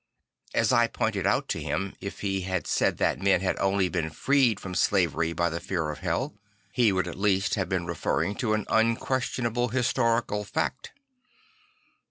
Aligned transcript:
As 0.55 0.73
I 0.73 0.87
pointed 0.87 1.27
out 1.27 1.47
to 1.49 1.61
him, 1.61 1.95
if 2.01 2.21
he 2.21 2.41
had 2.41 2.65
said 2.65 2.97
that 2.97 3.21
men 3.21 3.41
had 3.41 3.55
only 3.59 3.87
been 3.87 4.09
freed 4.09 4.59
from 4.59 4.73
slavery 4.73 5.31
by 5.31 5.47
the 5.51 5.59
fear 5.59 5.91
of 5.91 5.99
hell, 5.99 6.33
he 6.71 6.91
would 6.91 7.07
at 7.07 7.19
least 7.19 7.53
have 7.53 7.69
been 7.69 7.85
referring 7.85 8.33
to 8.37 8.53
an 8.55 8.65
unquestionable 8.69 9.67
historical 9.67 10.43
fact. 10.43 10.91